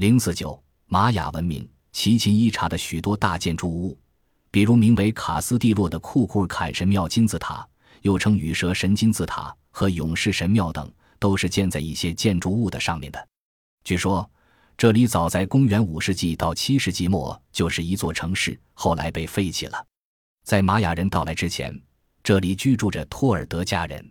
[0.00, 3.98] 零四九玛雅文明，奇琴伊察的许多大建筑物，
[4.50, 7.68] 比如名为卡斯蒂洛的库库尔坎神庙金字塔，
[8.00, 13.28] 又称羽蛇神金字塔和勇士神庙等，都是建在一些建筑物的上面的。
[13.84, 14.26] 据说，
[14.74, 19.86] 这里早在公元五世纪到七世纪末就是一座城市，后来被废弃了。
[20.46, 21.78] 在玛雅人到来之前，
[22.22, 24.10] 这里居住着托尔德加人，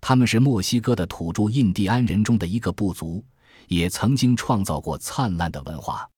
[0.00, 3.24] 他们是墨西哥的土著印第安人中的一个部族，
[3.70, 6.08] 也曾经创造过灿烂的文化。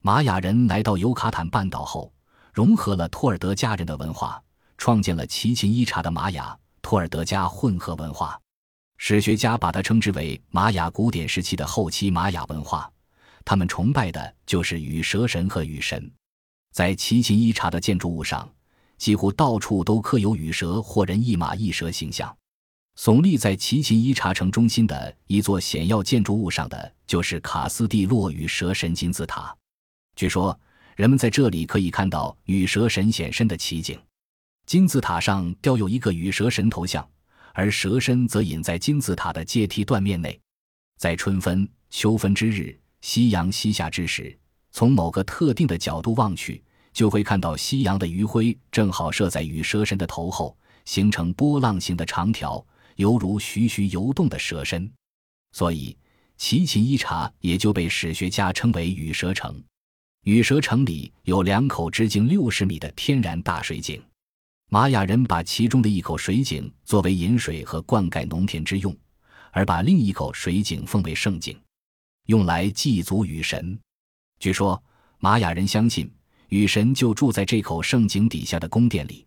[0.00, 2.12] 玛雅人来到尤卡坦半岛后，
[2.52, 4.42] 融合了托尔德加人的文化，
[4.76, 8.40] 创建了奇琴伊察的玛雅托尔德加混合文化。
[8.96, 12.90] 史学家把它称之为玛雅古典时期的后期玛雅文化。
[13.44, 16.10] 他们崇拜的就是羽蛇神和羽神。
[16.72, 18.48] 在奇琴伊察的建筑物上。
[18.96, 22.34] 几乎到处都刻有羽蛇或人一马一蛇形象。
[22.96, 29.54] 耸立在奇琴伊察城中心的一座显要建筑物上的，就是卡斯蒂洛与蛇神金字塔。
[30.14, 30.58] 据说，
[30.94, 33.98] 人们在这里可以看到与蛇神显身的奇景。
[34.64, 37.06] 金字塔上雕有一个与蛇神头像，
[37.52, 40.40] 而蛇身则隐在金字塔的阶梯断面内。
[40.96, 44.38] 在春分、秋分之日，夕阳西下之时，
[44.70, 46.62] 从某个特定的角度望去。
[46.92, 52.64] 就会看到夕阳的余晖正好射在与蛇神的头后，形成波浪形的长条，
[52.96, 54.90] 犹如徐徐游动的蛇身。
[55.52, 55.96] 所以，
[56.36, 59.62] 奇琴伊察也就被史学家称为羽蛇城。
[60.24, 64.02] 羽蛇城里有两口直径六十米的天然大水井，
[64.70, 68.96] 玛雅人把其中的一口水井作为饮水和灌溉农田之用，
[69.52, 71.58] 而把另一口水井奉为圣井，
[72.26, 73.78] 用来祭祖雨神。
[74.40, 74.82] 据说，
[75.18, 76.10] 玛雅人相信。
[76.50, 79.26] 雨神就住在这口圣井底下的宫殿里。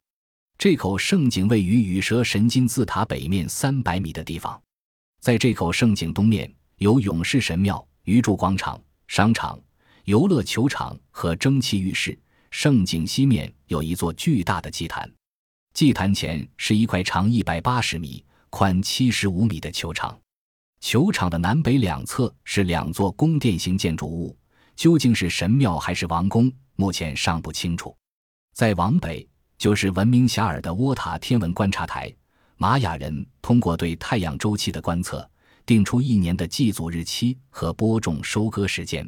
[0.59, 4.59] 这口圣井位于羽蛇神金字塔北面三百米的地方。
[5.21, 9.59] 在这口圣井东面有勇士神庙、鱼柱广场、商场、
[10.05, 12.17] 游乐球场和蒸汽浴室。
[12.49, 15.07] 圣井西面有一座巨大的祭坛，
[15.75, 20.19] 祭坛前是一块长一百八十米、宽七十五米的球场。
[20.79, 24.35] 球场的南北两侧是两座宫殿型建筑物，
[24.75, 26.51] 究竟是神庙还是王宫？
[26.77, 27.95] 目前尚不清楚，
[28.55, 32.13] 再往北就是闻名遐迩的沃塔天文观察台。
[32.57, 35.27] 玛雅人通过对太阳周期的观测，
[35.65, 39.07] 定出一年的祭祖日期和播种收割时间。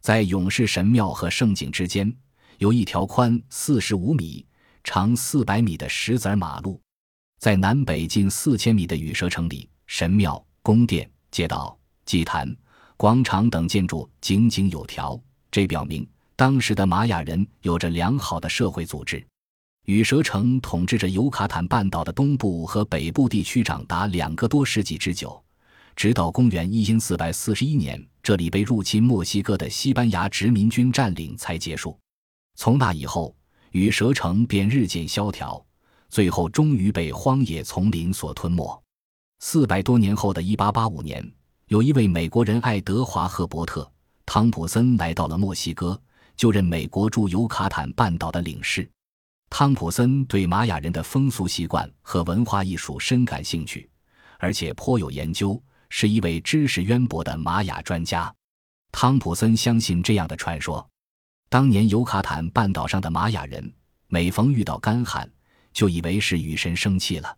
[0.00, 2.10] 在勇士神庙和圣井之间，
[2.58, 4.46] 有一条宽四十五米、
[4.84, 6.80] 长四百米的石子马路。
[7.38, 12.54] 在南北近四千米的羽蛇城里，神庙、宫殿、街道、祭坛、
[12.96, 15.20] 广场等建筑井井有条，
[15.50, 16.08] 这表明。
[16.36, 19.24] 当时的玛雅人有着良好的社会组织。
[19.88, 25.42] 羽蛇城统治着尤卡坦半岛的东部和北部地区长达两个多世纪之久，
[25.96, 31.98] 直到公元一四四一年，这里被入侵墨西哥的西班牙殖民军占领才结束。
[32.54, 33.34] 从那以后，
[33.70, 35.64] 羽蛇城便日渐萧条，
[36.10, 38.84] 最后终于被荒野丛林所吞没。
[39.38, 41.26] 四百多年后的一八八五年，
[41.68, 43.80] 有一位美国人爱德华·赫伯特·
[44.26, 45.98] 汤普森来到了墨西哥。
[46.36, 48.88] 就任美国驻尤卡坦半岛的领事，
[49.50, 53.88] 汤普森对玛雅人的风俗习惯和文化艺术深感兴趣，
[54.38, 58.32] 而且颇有研究，是一位知识渊博的玛雅专家。
[58.92, 60.86] 汤普森相信这样的传说：
[61.48, 63.72] 当年尤卡坦半岛上的玛雅人，
[64.08, 65.30] 每逢遇到干旱，
[65.72, 67.36] 就以为是雨神生气了，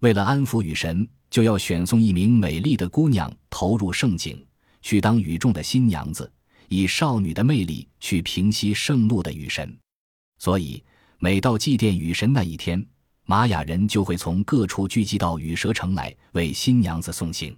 [0.00, 4.44] 为了安抚雨神，就要选送一名美丽的姑娘投入圣井，
[4.80, 6.30] 去当雨中的新娘子。
[6.68, 9.78] 以少女的魅力去平息盛怒的雨神，
[10.38, 10.82] 所以
[11.24, 12.84] 每到祭奠雨神那一天，
[13.26, 17.56] 玛雅人就会从各处聚集到雨蛇城来为新娘子送行。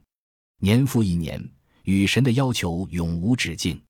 [0.60, 1.42] 年复一年，
[1.84, 3.82] 雨神的要求永无止境，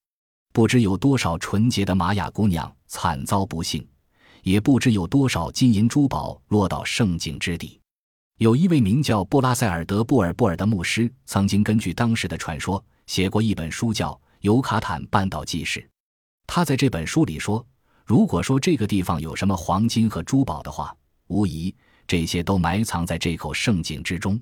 [0.53, 3.85] 不知有多少纯洁的玛雅姑娘惨遭不幸，
[4.45, 7.81] 也不知有多少金银珠宝落到圣境之地。
[8.39, 14.17] 有一位名叫布拉塞尔德布尔布尔的牧师，曾经根据当时的传说写过一本书，叫。
[14.43, 15.85] 尤卡坦半岛记事，
[16.47, 17.67] 他在这本书里说
[18.05, 20.95] ：“如果说这个地方有什么黄金和珠宝的话，
[21.29, 21.75] 无疑
[22.07, 24.41] 这些都埋藏在这口圣井之中。”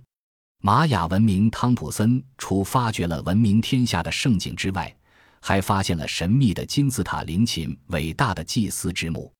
[0.64, 4.94] 玛雅文明汤普森除发掘了闻名天下的圣井之外，
[5.41, 9.32] 还发现了神秘的金字塔陵寝——伟大的祭司之墓。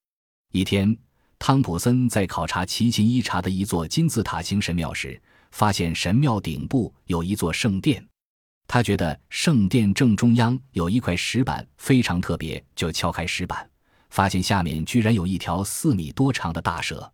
[0.53, 0.97] 一天，
[1.39, 5.21] 汤普森在考察奇琴伊察的一座金字塔形神庙时，
[5.53, 8.05] 发现神庙顶部有一座圣殿。
[8.67, 13.69] 他觉得圣殿正中央有一块石板非常特别，就敲开石板，
[14.13, 17.11] 发现下面居然有一条四米多长的大蛇。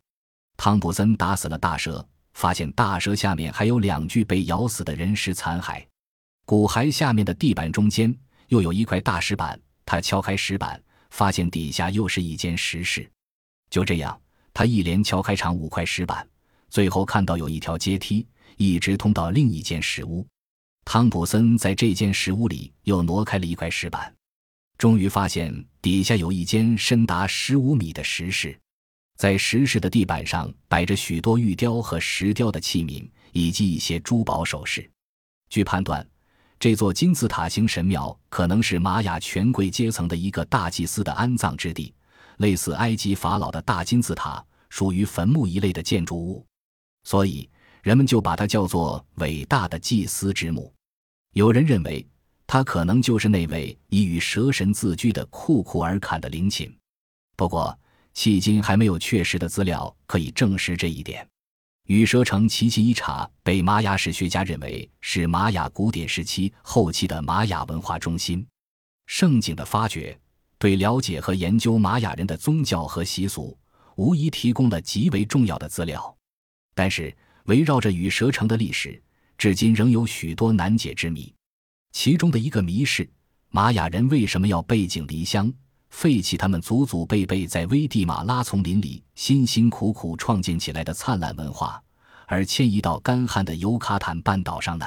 [0.56, 2.04] 汤普森打死了大蛇，
[2.34, 5.80] 发现大蛇下面还有两具被咬死的人尸残骸。
[6.44, 8.12] 骨骸下面的地板中间
[8.48, 9.58] 又有一块大石板。
[9.86, 13.08] 他敲开石板，发现底下又是一间石室。
[13.70, 14.20] 就这样，
[14.52, 16.28] 他一连敲开长五块石板，
[16.68, 20.26] 最后看到有一条阶梯，一直通到另一间石屋。
[20.84, 24.12] 汤普森在这间石屋里又挪开了一块石板，
[24.78, 25.52] 终于发现
[25.82, 28.58] 底下有一间深达十五米的石室。
[29.16, 34.88] 在石室的地板上摆着许多玉雕和石雕的器皿，以及一些珠宝首饰。
[35.50, 36.08] 据判断。
[36.60, 41.94] 这座金字塔形神庙可能是玛雅权贵阶层的一个大祭司的安葬之地，
[42.38, 46.44] 类似埃及法老的大金字塔，属于坟墓一类的建筑物，
[47.04, 47.48] 所以
[47.84, 50.74] 人们就把它叫做“伟大的祭司之墓”。
[51.34, 52.04] 有人认为，
[52.48, 56.74] 他可能就是那位以与蛇神自居的库库尔坎的陵寝。
[57.36, 57.78] 不过，
[58.14, 61.28] 迄今还没有确实的资料可以证实这一点。
[61.88, 68.44] 羽蛇城奇琴伊察被玛雅史学家认为是玛雅古典时期后期的玛雅文化中心。
[69.06, 70.18] 盛景的发掘
[70.58, 73.56] 对了解和研究玛雅人的宗教和习俗
[73.96, 76.16] 无疑提供了极为重要的资料。
[76.74, 79.02] 但是，围绕着羽蛇城的历史，
[79.36, 81.30] 至今仍有许多难解之谜。
[81.92, 83.08] 其中的一个谜是：
[83.50, 85.52] 玛雅人为什么要背井离乡？
[85.90, 91.82] 废弃他们祖祖辈辈在危地马拉丛林里辛辛苦苦创建起来的灿烂文化，
[92.26, 94.86] 而迁移到干旱的尤卡坦半岛上呢？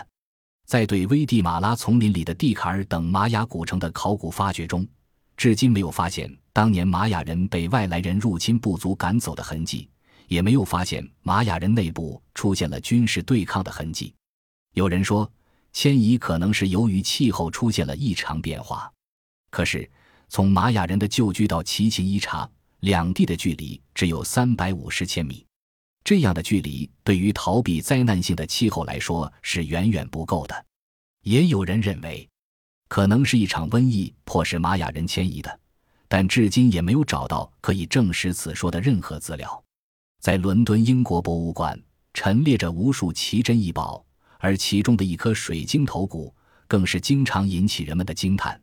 [0.67, 4.87] 在对危地马拉丛林里的蒂卡尔等玛雅古城的考古发掘中，
[5.35, 9.89] 至今没有发现当年玛雅人被外来人入侵部族赶走的痕迹，
[10.27, 14.13] 也没有发现玛雅人内部出现了军事对抗的痕迹。
[14.75, 15.29] 有人说，
[15.73, 18.91] 迁移可能是由于气候出现了异常变化，
[19.49, 19.89] 可是。
[20.33, 25.45] 从玛雅人的旧居到奇琴伊察两地的距离只有三百五十千米，
[26.05, 30.65] 这样的距离对于逃避灾难性的气候来说是远远不够的。
[31.23, 32.25] 也有人认为，
[32.87, 35.59] 可能是一场瘟疫迫使玛雅人迁移的，
[36.07, 39.61] 但至今也没有找到可以证实此说的任何资料。
[40.21, 41.77] 在伦敦英国博物馆
[42.13, 44.01] 陈列着无数奇珍异宝，
[44.41, 46.35] 而其中的一颗水晶头骨
[46.67, 48.59] 更是经常引起人们的惊叹。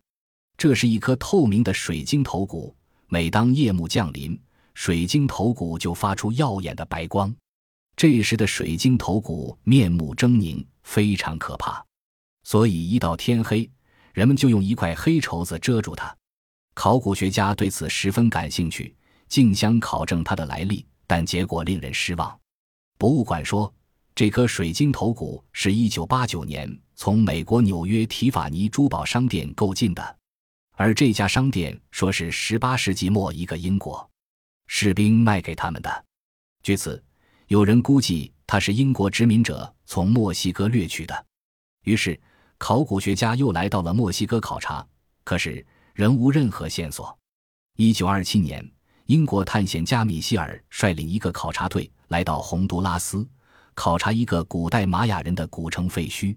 [0.56, 2.76] 这是一颗透明的水晶头骨，
[3.06, 4.38] 每当夜幕降临，
[4.74, 7.32] 水晶头骨就发出耀眼的白光。
[7.96, 11.84] 这时的水晶头骨面目狰狞，非常可怕，
[12.42, 13.70] 所以一到天黑，
[14.12, 16.12] 人们就用一块黑绸子遮住它。
[16.74, 18.96] 考古学家对此十分感兴趣，
[19.28, 22.36] 竞相考证它的来历，但结果令人失望。
[22.98, 23.72] 博物馆说，
[24.18, 30.18] 这颗水晶头骨是一九八九年从美国纽约提法尼珠宝商店购进的。
[30.72, 34.10] 而这家商店说是十八世纪末一个英国
[34.66, 36.04] 士兵卖给他们的。
[36.64, 37.00] 据此，
[37.46, 41.26] 有人估计它是英国殖民者从墨西哥掠去的。
[41.84, 42.20] 于是，
[42.58, 44.84] 考古学家又来到了墨西哥考察，
[45.22, 47.16] 可是仍无任何线索。
[47.76, 48.68] 一九二七年，
[49.06, 53.24] 英国探险家米歇尔率领一个考察队来到洪都拉斯，
[53.78, 56.36] 考察一个古代玛雅人的古城废墟。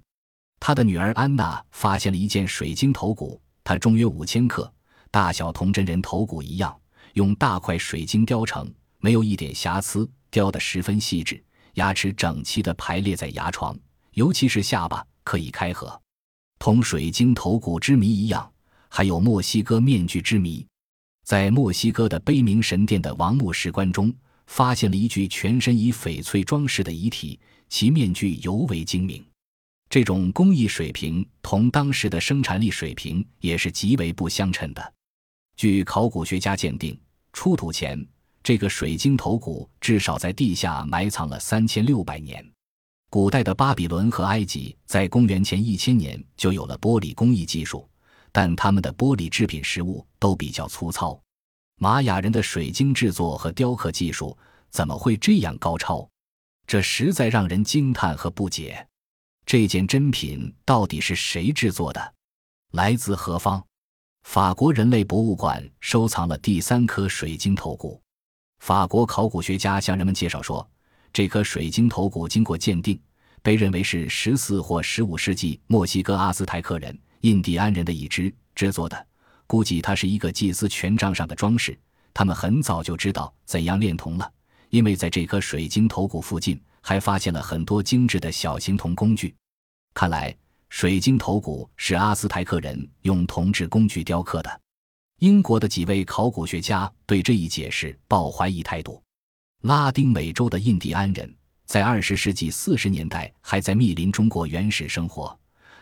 [0.59, 3.41] 他的女儿安娜发现了一件水晶头骨。
[3.63, 4.71] 它重约五千克，
[5.09, 6.79] 大小同真人头骨一样，
[7.13, 11.43] 用大块水晶雕成，没有一点瑕疵，雕得十分细致，
[11.73, 13.75] 牙齿整齐地排列在牙床，
[14.13, 15.99] 尤其是下巴可以开合。
[16.59, 18.51] 同水晶头骨之谜一样，
[18.87, 20.63] 还有墨西哥面具之谜。
[21.23, 24.13] 在墨西哥的悲鸣神殿的王墓石棺中，
[24.51, 27.39] 发现了一具全身以翡翠装饰的遗体，
[27.69, 29.25] 其面具尤为精明。
[29.89, 34.93] 这种工艺水平同当时的生产力水平也是极为不相称的。
[35.55, 36.99] 据考古学家鉴定，
[37.31, 38.05] 出土前
[38.43, 42.45] 这个水晶头骨至少在地下埋藏了三千六百年。
[43.09, 47.89] 古代的巴比伦和埃及在公元前一千年就有了玻璃工艺技术，
[48.33, 51.17] 但他们的玻璃制品实物都比较粗糙。
[51.83, 54.37] 玛雅人的水晶制作和雕刻技术
[54.69, 56.07] 怎么会这样高超？
[56.67, 58.87] 这实在让人惊叹和不解。
[59.47, 62.13] 这件珍品到底是谁制作的？
[62.73, 63.65] 来自何方？
[64.21, 67.99] 法国人类博物馆收藏了第三颗水晶头骨。
[68.59, 70.69] 法国考古学家向人们介绍说，
[71.11, 73.01] 这颗水晶头骨经过鉴定，
[73.41, 79.07] 被认为是十四或十五世纪墨西哥阿兹台克人、印第安人的遗肢制作的。
[79.51, 81.77] 估计它是一个祭司权杖上的装饰。
[82.13, 84.31] 他们很早就知道怎样炼铜了，
[84.69, 86.57] 因为在这颗水晶头骨附近。
[86.83, 89.35] 还发现了很多精致的小型铜工具，
[89.93, 90.35] 看来
[90.69, 94.61] 水晶头骨是阿斯泰克人用铜制工具雕刻的。
[95.19, 98.99] 英国的几位考古学家对这一解释抱怀疑态度。
[99.61, 101.31] 拉丁美洲的印第安人
[101.65, 105.37] 在二十世纪四十年代还在密林中过原始生活，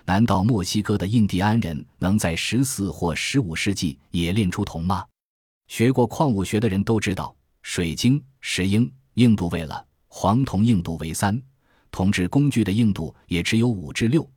[0.09, 5.05] 难道墨西哥的印第安人能在十四或十五世纪冶炼出铜吗？
[5.67, 11.39] 学过矿物学的人都知道，水晶、石英硬度为了，黄铜硬度为三，
[11.91, 14.27] 铜制工具的硬度也只有五至六，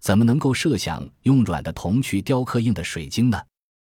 [0.00, 3.40] 怎么能够设想用软的铜去雕刻硬的水晶呢？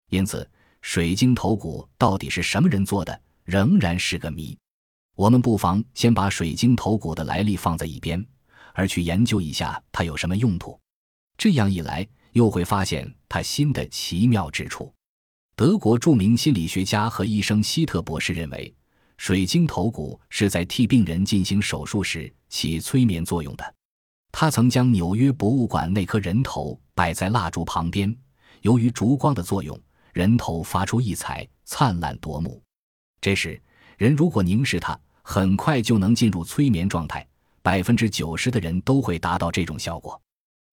[0.10, 0.50] 因此，
[0.82, 4.58] 水晶头骨到底是什么人做的，仍然是个谜。
[5.15, 8.25] 我们不妨先把水晶头骨的来历放在一边，
[8.74, 10.75] 而去研究一下它有什么用途。
[11.38, 14.91] 这样一来，又会发现它新的奇妙之处。
[15.56, 18.74] 德国著名心理学家和医生希特博士认为，
[19.17, 23.75] 水晶头骨是在替病人进行手术时起催眠作用的。
[24.32, 28.15] 他曾将纽约博物馆那颗人头摆在蜡烛旁边，
[28.62, 29.79] 由于烛光的作用，
[30.13, 32.62] 人头发出异彩，灿烂夺目。
[33.20, 33.60] 这时，
[33.98, 37.27] 人如果凝视它，很快就能进入催眠状态。
[37.63, 40.22] 百分之九十的人都会达到这种效果。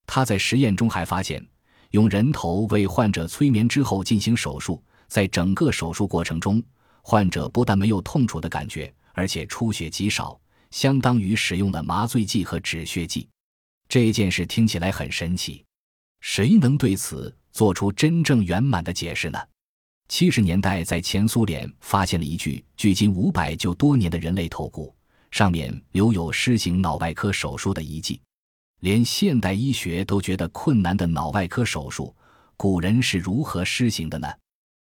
[0.07, 1.45] 他在实验中还发现。
[1.91, 6.61] 用人头为患者催眠之后进行手术，在整个手术过程中，
[7.03, 10.37] 患者不但没有痛楚的感觉，而且出血极少，
[10.73, 13.29] 相当于使用了麻醉剂和止血剂。
[13.89, 15.65] 这件事听起来很神奇，
[16.21, 19.39] 谁能对此做出真正圆满的解释呢？
[20.09, 24.93] 七十年代，在前苏联发现了一具距今五百就多年的人类头骨，
[25.31, 28.21] 上面留有施行脑外科手术的遗迹。
[28.85, 32.15] 连现代医学都觉得困难的脑外科手术，
[32.55, 34.29] 古人是如何施行的呢？